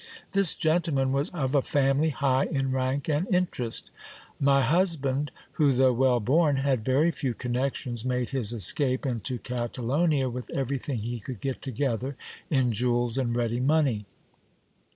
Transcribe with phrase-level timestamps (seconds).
[0.31, 3.91] This gentle man was of a family high in rank and interest
[4.39, 10.27] My husband, who though well born, had very few connections, made his escape into Catalonia
[10.27, 12.15] with every thing he could get together
[12.49, 14.07] in jewels and ready money.